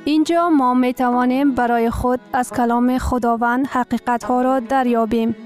اینجا 0.05 0.51
ما 0.51 0.75
می 0.75 0.95
توانیم 0.95 1.55
برای 1.55 1.91
خود 1.91 2.21
از 2.33 2.53
کلام 2.53 2.99
خداوند 2.99 3.67
حقیقت 3.67 4.25
ها 4.25 4.43
را 4.43 4.61
دریابیم. 4.61 5.46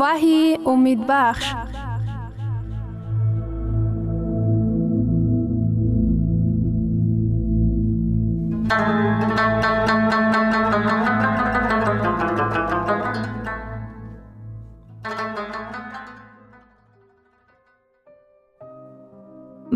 وحی 0.00 0.58
امید 0.66 1.06
بخش 1.08 1.54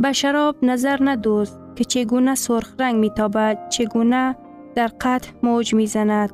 به 0.03 0.13
شراب 0.13 0.57
نظر 0.63 0.99
ندوز 1.01 1.53
که 1.77 1.85
چگونه 1.85 2.35
سرخ 2.35 2.75
رنگ 2.79 2.97
میتابد 2.97 3.69
چگونه 3.69 4.37
در 4.75 4.91
قطع 5.01 5.31
موج 5.43 5.75
می‌زند 5.75 6.33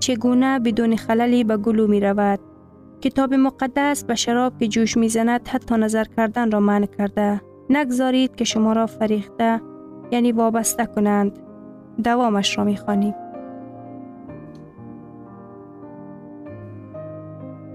چگونه 0.00 0.58
بدون 0.58 0.96
خللی 0.96 1.44
به 1.44 1.56
گلو 1.56 1.86
می‌رود. 1.86 2.47
کتاب 3.00 3.34
مقدس 3.34 4.04
به 4.04 4.14
شراب 4.14 4.58
که 4.58 4.68
جوش 4.68 4.96
می‌زند 4.96 5.48
حتی 5.48 5.74
نظر 5.74 6.04
کردن 6.04 6.50
را 6.50 6.60
منع 6.60 6.86
کرده. 6.86 7.40
نگذارید 7.70 8.36
که 8.36 8.44
شما 8.44 8.72
را 8.72 8.86
فریخته 8.86 9.60
یعنی 10.10 10.32
وابسته 10.32 10.86
کنند. 10.86 11.38
دوامش 12.04 12.58
را 12.58 12.64
می‌خوانیم. 12.64 13.14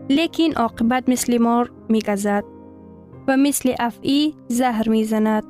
لیکن 0.09 0.53
عاقبت 0.55 1.09
مثل 1.09 1.37
مار 1.37 1.71
میگذد 1.89 2.43
و 3.27 3.37
مثل 3.37 3.73
افعی 3.79 4.35
زهر 4.47 4.89
می‌زند. 4.89 5.43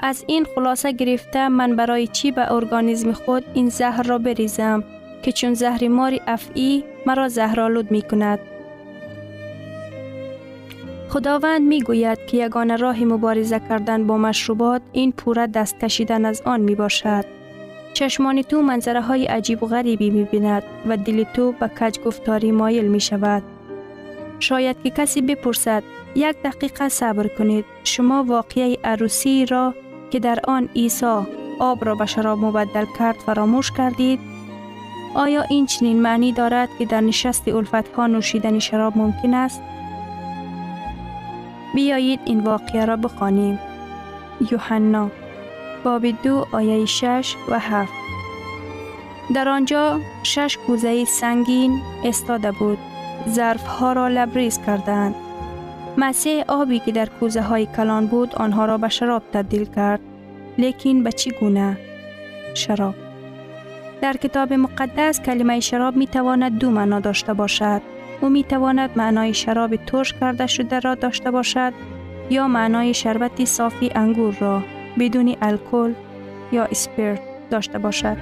از 0.00 0.24
این 0.26 0.46
خلاصه 0.54 0.92
گرفته 0.92 1.48
من 1.48 1.76
برای 1.76 2.06
چی 2.06 2.30
به 2.30 2.52
ارگانیزم 2.52 3.12
خود 3.12 3.44
این 3.54 3.68
زهر 3.68 4.02
را 4.02 4.18
بریزم 4.18 4.84
که 5.22 5.32
چون 5.32 5.54
زهر 5.54 5.88
مار 5.88 6.12
افعی 6.26 6.84
مرا 7.06 7.28
زهرالود 7.28 7.90
می 7.90 8.02
کند. 8.02 8.38
خداوند 11.08 11.62
می 11.62 11.82
گوید 11.82 12.26
که 12.26 12.36
یگان 12.36 12.78
راه 12.78 13.04
مبارزه 13.04 13.60
کردن 13.68 14.06
با 14.06 14.18
مشروبات 14.18 14.82
این 14.92 15.12
پوره 15.12 15.46
دست 15.46 15.78
کشیدن 15.78 16.24
از 16.24 16.42
آن 16.44 16.60
می 16.60 16.74
باشد. 16.74 17.24
چشمان 17.92 18.42
تو 18.42 18.62
منظره 18.62 19.00
های 19.00 19.26
عجیب 19.26 19.62
و 19.62 19.66
غریبی 19.66 20.10
می 20.10 20.24
بیند 20.24 20.62
و 20.86 20.96
دل 20.96 21.24
تو 21.24 21.52
به 21.52 21.68
کج 21.68 21.98
گفتاری 22.00 22.52
مایل 22.52 22.88
می 22.88 23.00
شود. 23.00 23.42
شاید 24.40 24.76
که 24.84 24.90
کسی 24.90 25.22
بپرسد 25.22 25.82
یک 26.14 26.36
دقیقه 26.44 26.88
صبر 26.88 27.28
کنید 27.28 27.64
شما 27.84 28.24
واقعی 28.24 28.78
عروسی 28.84 29.46
را 29.46 29.74
که 30.10 30.18
در 30.18 30.38
آن 30.48 30.68
عیسی 30.76 31.20
آب 31.58 31.84
را 31.84 31.94
به 31.94 32.06
شراب 32.06 32.38
مبدل 32.38 32.84
کرد 32.98 33.16
فراموش 33.16 33.72
کردید 33.72 34.20
آیا 35.14 35.42
این 35.42 35.66
چنین 35.66 36.02
معنی 36.02 36.32
دارد 36.32 36.68
که 36.78 36.84
در 36.84 37.00
نشست 37.00 37.48
الفت 37.48 37.88
ها 37.88 38.06
نوشیدن 38.06 38.58
شراب 38.58 38.96
ممکن 38.96 39.34
است 39.34 39.62
بیایید 41.74 42.20
این 42.24 42.40
واقعه 42.40 42.84
را 42.84 42.96
بخوانیم 42.96 43.58
یوحنا 44.50 45.10
باب 45.84 46.06
دو 46.22 46.46
آیه 46.52 46.86
شش 46.86 47.36
و 47.48 47.58
هفت 47.58 47.92
در 49.34 49.48
آنجا 49.48 50.00
شش 50.22 50.58
کوزه 50.66 51.04
سنگین 51.04 51.80
استاده 52.04 52.52
بود 52.52 52.78
ظرف 53.28 53.66
ها 53.66 53.92
را 53.92 54.08
لبریز 54.08 54.60
کردند 54.66 55.14
مسیح 55.98 56.44
آبی 56.48 56.78
که 56.78 56.92
در 56.92 57.06
کوزه 57.06 57.42
های 57.42 57.66
کلان 57.66 58.06
بود 58.06 58.34
آنها 58.34 58.64
را 58.64 58.78
به 58.78 58.88
شراب 58.88 59.22
تبدیل 59.32 59.64
کرد. 59.64 60.00
لیکن 60.58 61.02
به 61.02 61.12
چی 61.12 61.30
گونه؟ 61.30 61.76
شراب. 62.54 62.94
در 64.00 64.12
کتاب 64.12 64.52
مقدس 64.52 65.20
کلمه 65.20 65.60
شراب 65.60 65.96
می 65.96 66.06
تواند 66.06 66.58
دو 66.58 66.70
معنا 66.70 67.00
داشته 67.00 67.34
باشد. 67.34 67.82
او 68.20 68.28
می 68.28 68.44
تواند 68.44 68.90
معنای 68.96 69.34
شراب 69.34 69.76
ترش 69.76 70.12
کرده 70.12 70.46
شده 70.46 70.80
را 70.80 70.94
داشته 70.94 71.30
باشد 71.30 71.72
یا 72.30 72.48
معنای 72.48 72.94
شربت 72.94 73.44
صافی 73.44 73.90
انگور 73.94 74.36
را 74.40 74.62
بدون 74.98 75.36
الکل 75.42 75.92
یا 76.52 76.64
اسپیرت 76.64 77.20
داشته 77.50 77.78
باشد. 77.78 78.16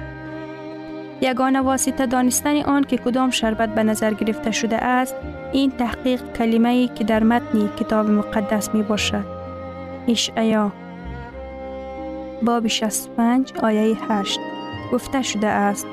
یگانه 1.21 1.61
واسطه 1.61 2.05
دانستن 2.05 2.61
آن 2.61 2.83
که 2.83 2.97
کدام 2.97 3.29
شربت 3.29 3.75
به 3.75 3.83
نظر 3.83 4.13
گرفته 4.13 4.51
شده 4.51 4.77
است 4.77 5.15
این 5.53 5.71
تحقیق 5.71 6.33
کلمه 6.33 6.69
ای 6.69 6.87
که 6.87 7.03
در 7.03 7.23
متنی 7.23 7.69
کتاب 7.79 8.09
مقدس 8.09 8.75
می 8.75 8.83
باشد. 8.83 9.25
اشعیا 10.07 10.71
باب 12.41 12.67
65 12.67 13.53
آیه 13.63 13.97
8 14.09 14.39
گفته 14.91 15.21
شده 15.21 15.47
است 15.47 15.87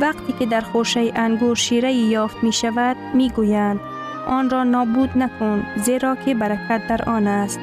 وقتی 0.00 0.32
که 0.38 0.46
در 0.46 0.60
خوشه 0.60 1.12
انگور 1.14 1.56
شیره 1.56 1.92
یافت 1.92 2.36
می 2.42 2.52
شود 2.52 2.96
می 3.14 3.30
گویند 3.30 3.80
آن 4.26 4.50
را 4.50 4.64
نابود 4.64 5.18
نکن 5.18 5.66
زیرا 5.76 6.16
که 6.16 6.34
برکت 6.34 6.88
در 6.88 7.10
آن 7.10 7.26
است. 7.26 7.60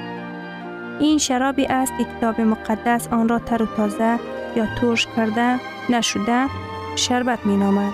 این 0.99 1.17
شرابی 1.17 1.65
است 1.65 1.93
که 1.97 2.03
کتاب 2.03 2.41
مقدس 2.41 3.07
آن 3.07 3.29
را 3.29 3.39
تر 3.39 3.63
و 3.63 3.65
تازه 3.65 4.19
یا 4.55 4.65
ترش 4.81 5.07
کرده 5.15 5.59
نشده 5.89 6.47
شربت 6.95 7.45
می 7.45 7.57
نامد. 7.57 7.93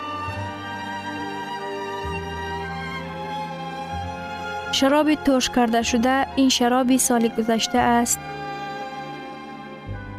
شراب 4.71 5.15
ترش 5.15 5.49
کرده 5.49 5.81
شده 5.81 6.27
این 6.35 6.49
شرابی 6.49 6.97
سال 6.97 7.27
گذشته 7.27 7.77
است 7.77 8.19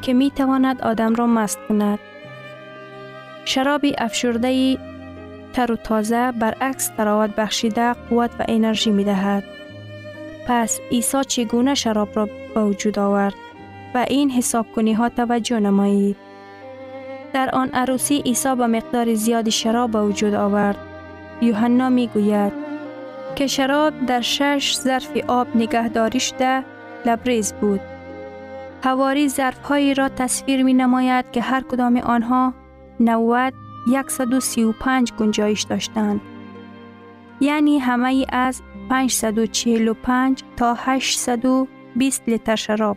که 0.02 0.12
می 0.12 0.30
تواند 0.30 0.80
آدم 0.80 1.14
را 1.14 1.26
مست 1.26 1.58
کند. 1.68 1.98
شرابی 3.48 3.94
افشرده 3.98 4.78
تر 5.52 5.72
و 5.72 5.76
تازه 5.76 6.32
برعکس 6.32 6.88
تراوت 6.88 7.30
بخشیده 7.36 7.92
قوت 7.92 8.30
و 8.38 8.44
انرژی 8.48 8.90
می 8.90 9.04
دهد. 9.04 9.44
پس 10.46 10.80
عیسی 10.90 11.24
چگونه 11.24 11.74
شراب 11.74 12.08
را 12.14 12.28
به 12.54 12.64
وجود 12.64 12.98
آورد 12.98 13.34
و 13.94 14.06
این 14.08 14.30
حساب 14.30 14.66
کنی 14.72 14.92
ها 14.92 15.08
توجه 15.08 15.60
نمایید. 15.60 16.16
در 17.32 17.50
آن 17.50 17.68
عروسی 17.68 18.22
عیسی 18.26 18.54
به 18.54 18.66
مقدار 18.66 19.14
زیادی 19.14 19.50
شراب 19.50 19.90
به 19.90 20.02
وجود 20.02 20.34
آورد. 20.34 20.78
یوحنا 21.40 21.88
می 21.88 22.06
گوید 22.06 22.52
که 23.36 23.46
شراب 23.46 24.06
در 24.06 24.20
شش 24.20 24.76
ظرف 24.76 25.16
آب 25.28 25.46
نگهداری 25.54 26.20
شده 26.20 26.64
لبریز 27.06 27.52
بود. 27.52 27.80
هواری 28.84 29.28
ظرف 29.28 29.62
هایی 29.62 29.94
را 29.94 30.08
تصویر 30.08 30.62
می 30.62 30.74
نماید 30.74 31.30
که 31.32 31.40
هر 31.40 31.60
کدام 31.60 31.96
آنها 31.96 32.54
90 33.00 33.54
135 34.06 35.12
گنجایش 35.12 35.62
داشتند. 35.62 36.20
یعنی 37.40 37.78
همه 37.78 38.26
از 38.28 38.62
545 38.90 40.42
تا 40.56 40.74
820 40.74 42.22
لیتر 42.28 42.56
شراب. 42.56 42.96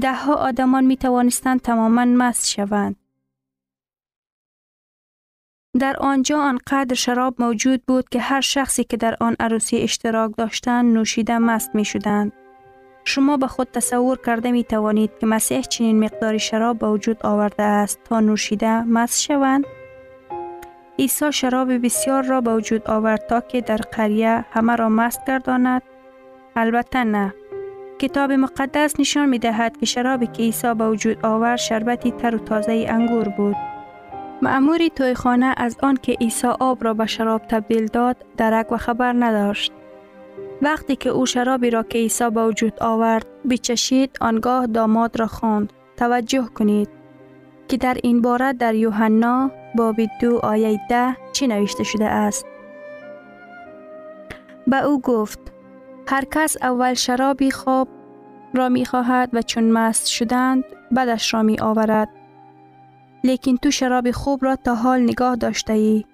ده 0.00 0.14
ها 0.14 0.34
آدمان 0.34 0.84
می 0.84 0.96
توانستند 0.96 1.60
تماما 1.60 2.04
مست 2.04 2.48
شوند. 2.48 2.96
در 5.80 5.96
آنجا 5.96 6.40
آنقدر 6.40 6.94
شراب 6.94 7.34
موجود 7.38 7.82
بود 7.86 8.08
که 8.08 8.20
هر 8.20 8.40
شخصی 8.40 8.84
که 8.84 8.96
در 8.96 9.16
آن 9.20 9.36
عروسی 9.40 9.76
اشتراک 9.76 10.32
داشتند 10.36 10.94
نوشیده 10.94 11.38
مست 11.38 11.74
می 11.74 11.84
شدند. 11.84 12.32
شما 13.04 13.36
به 13.36 13.46
خود 13.46 13.68
تصور 13.72 14.18
کرده 14.26 14.50
می 14.50 14.64
توانید 14.64 15.10
که 15.20 15.26
مسیح 15.26 15.60
چنین 15.60 16.04
مقداری 16.04 16.38
شراب 16.38 16.78
به 16.78 16.88
وجود 16.88 17.26
آورده 17.26 17.62
است 17.62 18.00
تا 18.04 18.20
نوشیده 18.20 18.82
مست 18.82 19.20
شوند؟ 19.22 19.64
عیسی 20.98 21.32
شراب 21.32 21.84
بسیار 21.84 22.22
را 22.22 22.40
به 22.40 22.54
وجود 22.54 22.90
آورد 22.90 23.26
تا 23.26 23.40
که 23.40 23.60
در 23.60 23.76
قریه 23.76 24.44
همه 24.50 24.76
را 24.76 24.88
مست 24.88 25.24
گرداند؟ 25.26 25.82
البته 26.56 27.04
نه. 27.04 27.34
کتاب 27.98 28.32
مقدس 28.32 29.00
نشان 29.00 29.28
می 29.28 29.38
دهد 29.38 29.76
که 29.76 29.86
شرابی 29.86 30.26
که 30.26 30.42
عیسی 30.42 30.74
به 30.74 30.88
وجود 30.88 31.26
آورد 31.26 31.56
شربتی 31.56 32.10
تر 32.10 32.34
و 32.34 32.38
تازه 32.38 32.86
انگور 32.88 33.28
بود. 33.28 33.56
معموری 34.42 34.90
تویخانه 34.90 35.54
از 35.56 35.76
آن 35.82 35.96
که 36.02 36.12
عیسی 36.12 36.46
آب 36.46 36.84
را 36.84 36.94
به 36.94 37.06
شراب 37.06 37.42
تبدیل 37.46 37.86
داد 37.86 38.16
درک 38.36 38.72
و 38.72 38.76
خبر 38.76 39.12
نداشت. 39.12 39.72
وقتی 40.62 40.96
که 40.96 41.10
او 41.10 41.26
شرابی 41.26 41.70
را 41.70 41.82
که 41.82 41.98
عیسی 41.98 42.30
به 42.30 42.46
وجود 42.46 42.72
آورد 42.80 43.26
بچشید 43.50 44.16
آنگاه 44.20 44.66
داماد 44.66 45.20
را 45.20 45.26
خواند. 45.26 45.72
توجه 45.96 46.48
کنید 46.54 46.88
که 47.68 47.76
در 47.76 47.96
این 48.02 48.22
باره 48.22 48.52
در 48.52 48.74
یوحنا 48.74 49.50
باب 49.76 49.96
دو 50.20 50.38
آیه 50.42 50.80
ده 50.90 51.16
چی 51.32 51.46
نوشته 51.46 51.84
شده 51.84 52.04
است. 52.04 52.46
به 54.66 54.84
او 54.84 55.00
گفت 55.00 55.38
هر 56.06 56.24
کس 56.30 56.56
اول 56.62 56.94
شرابی 56.94 57.50
خواب 57.50 57.88
را 58.54 58.68
می 58.68 58.84
خواهد 58.84 59.30
و 59.32 59.42
چون 59.42 59.64
مست 59.64 60.06
شدند 60.06 60.64
بدش 60.96 61.34
را 61.34 61.42
می 61.42 61.60
آورد 61.60 62.08
لیکن 63.24 63.56
تو 63.56 63.70
شراب 63.70 64.10
خوب 64.10 64.44
را 64.44 64.56
تا 64.56 64.74
حال 64.74 65.00
نگاه 65.00 65.36
داشته 65.36 65.72
ای. 65.72 66.04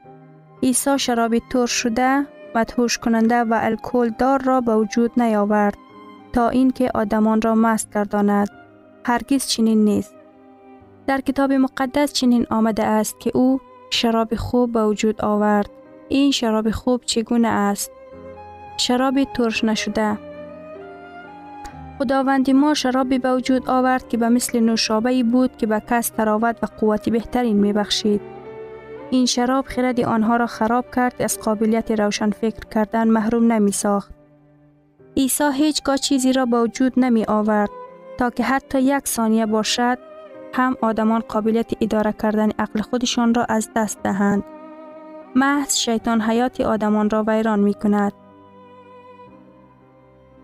عیسی 0.63 0.99
شراب 0.99 1.39
تور 1.39 1.67
شده 1.67 2.27
مدهوش 2.55 2.99
کننده 2.99 3.45
و 3.45 3.59
الکل 3.63 4.11
دار 4.19 4.43
را 4.43 4.61
به 4.61 4.77
وجود 4.77 5.11
نیاورد 5.17 5.77
تا 6.33 6.49
اینکه 6.49 6.91
آدمان 6.95 7.43
را 7.43 7.55
مست 7.55 7.95
گرداند. 7.95 8.49
هرگز 9.05 9.47
چنین 9.47 9.85
نیست. 9.85 10.15
در 11.07 11.21
کتاب 11.21 11.53
مقدس 11.53 12.13
چنین 12.13 12.47
آمده 12.51 12.85
است 12.85 13.21
که 13.21 13.31
او 13.35 13.61
شراب 13.91 14.35
خوب 14.35 14.73
به 14.73 14.85
وجود 14.85 15.21
آورد. 15.21 15.71
این 16.09 16.31
شراب 16.31 16.71
خوب 16.71 17.01
چگونه 17.05 17.49
است؟ 17.49 17.91
شراب 18.77 19.25
ترش 19.25 19.65
نشده 19.65 20.19
خداوند 21.99 22.51
ما 22.51 22.75
شرابی 22.75 23.19
به 23.19 23.35
وجود 23.35 23.69
آورد 23.71 24.09
که 24.09 24.17
به 24.17 24.29
مثل 24.29 24.61
نوشابه 24.61 25.23
بود 25.23 25.57
که 25.57 25.67
به 25.67 25.83
کس 25.91 26.09
تراوت 26.09 26.57
و 26.63 26.67
قوت 26.81 27.09
بهترین 27.09 27.57
می 27.57 27.73
بخشید. 27.73 28.21
این 29.11 29.27
شراب 29.27 29.67
خرد 29.67 30.01
آنها 30.01 30.37
را 30.37 30.47
خراب 30.47 30.85
کرد 30.95 31.23
از 31.23 31.41
قابلیت 31.41 31.91
روشن 31.91 32.31
فکر 32.31 32.69
کردن 32.75 33.09
محروم 33.09 33.53
نمی 33.53 33.73
ساخت. 33.73 34.11
عیسی 35.17 35.45
هیچگاه 35.55 35.97
چیزی 35.97 36.33
را 36.33 36.47
به 36.47 36.63
وجود 36.63 36.93
نمی 36.97 37.25
آورد 37.25 37.71
تا 38.19 38.31
که 38.31 38.43
حتی 38.43 38.81
یک 38.83 39.09
ثانیه 39.09 39.47
باشد 39.47 39.99
هم 40.55 40.77
آدمان 40.81 41.21
قابلیت 41.21 41.71
اداره 41.81 42.13
کردن 42.13 42.51
عقل 42.59 42.81
خودشان 42.81 43.35
را 43.35 43.45
از 43.45 43.71
دست 43.77 44.03
دهند. 44.03 44.45
محض 45.37 45.77
شیطان 45.77 46.21
حیات 46.21 46.61
آدمان 46.61 47.11
را 47.11 47.25
ویران 47.27 47.61
می 47.61 47.75
کند. 47.75 48.13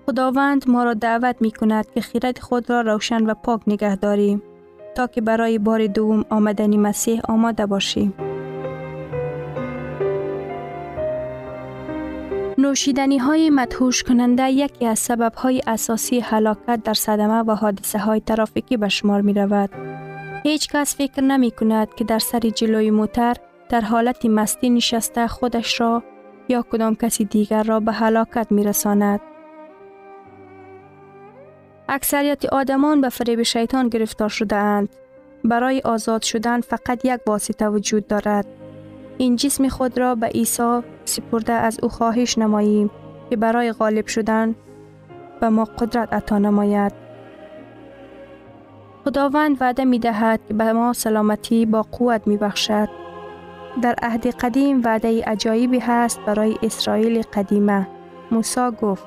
خداوند 0.07 0.71
ما 0.71 0.85
را 0.85 0.95
دعوت 0.95 1.37
می 1.41 1.51
کند 1.51 1.91
که 1.95 2.01
خیرت 2.01 2.39
خود 2.39 2.71
را 2.71 2.81
روشن 2.81 3.27
و 3.27 3.35
پاک 3.35 3.61
نگه 3.67 3.97
داریم 3.97 4.43
تا 4.95 5.07
که 5.07 5.21
برای 5.21 5.59
بار 5.59 5.87
دوم 5.87 6.25
آمدن 6.31 6.77
مسیح 6.77 7.21
آماده 7.29 7.67
باشیم. 7.67 8.26
نوشیدنی 12.59 13.19
های 13.19 13.51
مدهوش 13.51 14.03
کننده 14.03 14.51
یکی 14.51 14.87
از 14.87 14.99
سبب 14.99 15.35
های 15.35 15.63
اساسی 15.67 16.21
هلاکت 16.21 16.83
در 16.85 16.95
صدمه 16.95 17.43
و 17.43 17.55
حادثه 17.55 17.99
های 17.99 18.21
ترافیکی 18.21 18.77
به 18.77 18.89
شمار 18.89 19.21
می 19.21 19.33
رود. 19.35 19.71
هیچ 20.43 20.69
کس 20.69 20.97
فکر 20.97 21.21
نمی 21.21 21.51
کند 21.51 21.95
که 21.95 22.05
در 22.05 22.19
سر 22.19 22.39
جلوی 22.39 22.91
موتر 22.91 23.37
در 23.69 23.81
حالت 23.81 24.27
مستی 24.27 24.71
نشسته 24.71 25.27
خودش 25.27 25.81
را 25.81 26.03
یا 26.49 26.63
کدام 26.63 26.95
کسی 26.95 27.25
دیگر 27.25 27.63
را 27.63 27.81
به 27.81 27.93
هلاکت 27.93 28.47
می 28.51 28.65
رساند. 28.65 29.21
اکثریت 31.89 32.45
آدمان 32.45 33.01
به 33.01 33.09
فریب 33.09 33.43
شیطان 33.43 33.89
گرفتار 33.89 34.29
شده 34.29 34.57
اند. 34.57 34.89
برای 35.45 35.81
آزاد 35.81 36.23
شدن 36.23 36.61
فقط 36.61 37.05
یک 37.05 37.21
واسطه 37.27 37.69
وجود 37.69 38.07
دارد. 38.07 38.47
این 39.19 39.37
جسم 39.37 39.69
خود 39.69 39.99
را 39.99 40.15
به 40.15 40.27
عیسی 40.27 40.81
سپرده 41.05 41.53
از 41.53 41.79
او 41.83 41.89
خواهش 41.89 42.39
نماییم 42.39 42.91
که 43.31 43.37
برای 43.37 43.73
غالب 43.73 44.07
شدن 44.07 44.55
به 45.41 45.49
ما 45.49 45.65
قدرت 45.65 46.13
عطا 46.13 46.39
نماید. 46.39 46.93
خداوند 49.05 49.57
وعده 49.61 49.85
می 49.85 49.99
دهد 49.99 50.41
که 50.49 50.55
به 50.55 50.73
ما 50.73 50.93
سلامتی 50.93 51.67
با 51.67 51.83
قوت 51.83 52.27
می 52.27 52.37
بخشد. 52.37 52.89
در 53.83 53.95
عهد 54.03 54.27
قدیم 54.27 54.83
وعده 54.85 55.23
عجایبی 55.25 55.79
هست 55.79 56.21
برای 56.21 56.57
اسرائیل 56.63 57.23
قدیمه. 57.23 57.89
موسی 58.31 58.71
گفت 58.83 59.07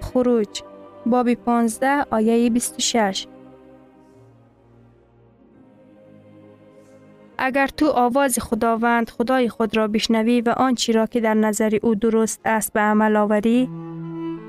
خروج 0.00 0.62
باب 1.06 1.34
15 1.34 2.06
آیه 2.10 2.50
26 2.50 3.26
اگر 7.44 7.66
تو 7.66 7.86
آواز 7.86 8.38
خداوند 8.38 9.10
خدای 9.10 9.48
خود 9.48 9.76
را 9.76 9.88
بشنوی 9.88 10.40
و 10.40 10.54
آنچی 10.56 10.92
را 10.92 11.06
که 11.06 11.20
در 11.20 11.34
نظر 11.34 11.78
او 11.82 11.94
درست 11.94 12.40
است 12.44 12.72
به 12.72 12.80
عمل 12.80 13.16
آوری 13.16 13.70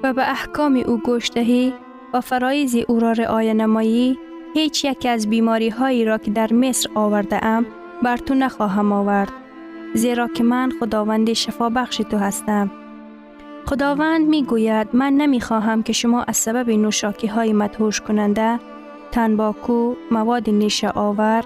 و 0.04 0.14
به 0.14 0.30
احکام 0.30 0.84
او 0.88 0.98
گوش 0.98 1.32
دهی 1.32 1.74
و 2.14 2.22
فرایز 2.22 2.76
او 2.88 3.00
را 3.00 3.12
رعایت 3.12 3.56
نمایی 3.56 4.18
هیچ 4.54 4.86
یک 4.86 5.06
از 5.06 5.30
بیماری 5.30 5.70
هایی 5.70 6.06
را 6.06 6.18
که 6.18 6.32
در 6.32 6.54
مصر 6.54 6.90
آورده 6.96 7.46
ام 7.46 7.66
بر 8.04 8.18
تو 8.18 8.34
نخواهم 8.34 8.92
آورد 8.92 9.32
زیرا 9.94 10.28
که 10.28 10.44
من 10.44 10.72
خداوند 10.80 11.34
شفا 11.34 11.70
بخش 11.70 11.98
تو 11.98 12.18
هستم. 12.18 12.72
خداوند 13.66 14.28
می 14.28 14.44
گوید 14.44 14.88
من 14.94 15.14
نمی 15.14 15.42
خواهم 15.42 15.84
که 15.84 15.94
شما 15.94 16.24
از 16.24 16.38
سبب 16.38 16.70
نوشاکی 16.70 17.28
های 17.28 17.54
مدهوش 17.54 18.02
کننده 18.02 18.60
تنباکو 19.12 19.94
مواد 20.12 20.50
نیشه 20.50 20.90
آور 20.90 21.44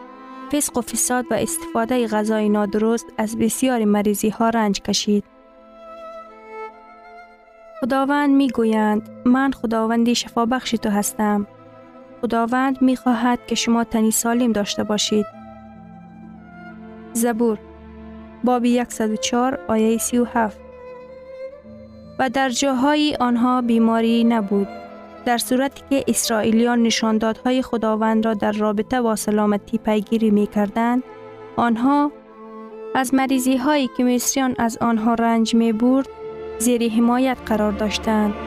فسق 0.52 0.78
و 0.78 0.82
فساد 0.82 1.26
و 1.32 1.34
استفاده 1.34 2.08
غذای 2.08 2.50
نادرست 2.50 3.06
از 3.18 3.38
بسیاری 3.38 3.86
مریضی 3.86 4.30
ها 4.30 4.50
رنج 4.50 4.82
کشید. 4.82 5.24
خداوند 7.82 8.36
می 8.36 8.50
گویند 8.50 9.10
من 9.26 9.52
خداوندی 9.52 10.16
شفا 10.16 10.46
بخش 10.46 10.72
تو 10.72 10.90
هستم. 10.90 11.48
خداوند 12.22 12.82
می 12.82 12.96
خواهد 12.96 13.40
که 13.48 13.56
شما 13.56 13.84
تنی 13.84 14.12
سالم 14.12 14.52
داشته 14.52 14.84
باشید. 14.84 15.26
زبور 17.14 17.58
باب 18.44 18.84
104 18.90 19.60
آیه 19.68 19.98
37 19.98 20.60
و 22.20 22.30
در 22.30 22.50
جاهای 22.50 23.18
آنها 23.20 23.62
بیماری 23.62 24.24
نبود. 24.24 24.87
در 25.28 25.38
صورتی 25.38 25.84
که 25.90 26.04
اسرائیلیان 26.08 26.84
نشاندادهای 26.84 27.62
خداوند 27.62 28.26
را 28.26 28.34
در 28.34 28.52
رابطه 28.52 29.02
با 29.02 29.16
سلامتی 29.16 29.78
پیگیری 29.78 30.32
می 30.32 30.48
کردند، 30.48 31.04
آنها 31.56 32.12
از 32.96 33.14
مریضی 33.14 33.58
هایی 33.58 33.90
که 33.98 34.04
مصریان 34.04 34.56
از 34.58 34.78
آنها 34.82 35.14
رنج 35.14 35.56
می 35.56 35.74
برد 35.74 36.08
زیر 36.60 36.92
حمایت 36.92 37.38
قرار 37.46 37.72
داشتند. 37.72 38.47